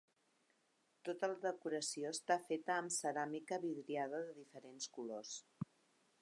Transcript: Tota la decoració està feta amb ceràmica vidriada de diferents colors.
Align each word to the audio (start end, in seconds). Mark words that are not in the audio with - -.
Tota 1.09 1.27
la 1.31 1.35
decoració 1.43 2.13
està 2.13 2.37
feta 2.47 2.77
amb 2.77 2.95
ceràmica 2.97 3.61
vidriada 3.67 4.23
de 4.31 4.35
diferents 4.41 4.91
colors. 4.99 5.37